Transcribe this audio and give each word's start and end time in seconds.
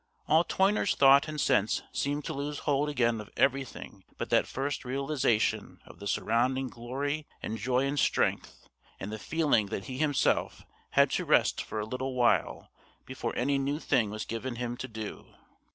All 0.27 0.43
Toyner's 0.43 0.95
thought 0.95 1.27
and 1.27 1.39
sense 1.39 1.83
seemed 1.91 2.25
to 2.25 2.33
lose 2.33 2.57
hold 2.65 2.89
again 2.89 3.21
of 3.21 3.29
everything 3.37 4.03
but 4.17 4.31
that 4.31 4.47
first 4.47 4.83
realisation 4.83 5.79
of 5.85 5.99
the 5.99 6.07
surrounding 6.07 6.69
glory 6.69 7.27
and 7.43 7.59
joy 7.59 7.85
and 7.85 7.99
strength, 7.99 8.67
and 8.99 9.11
the 9.11 9.19
feeling 9.19 9.67
that 9.67 9.83
he 9.85 9.99
himself 9.99 10.65
had 10.93 11.11
to 11.11 11.25
rest 11.25 11.61
for 11.63 11.79
a 11.79 11.85
little 11.85 12.15
while 12.15 12.71
before 13.05 13.35
any 13.35 13.59
new 13.59 13.77
thing 13.77 14.09
was 14.09 14.25
given 14.25 14.55
him 14.55 14.75
to 14.77 14.87
do. 14.87 15.35